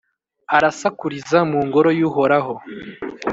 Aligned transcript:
arasakuriza 0.55 1.39
mu 1.49 1.59
Ngoro 1.67 1.89
y’Uhoraho 1.99 2.53